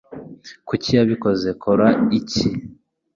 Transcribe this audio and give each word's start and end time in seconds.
Kuki 0.67 0.89
yabikoze?" 0.97 1.47
"Kora 1.63 1.87
iki?" 2.19 2.49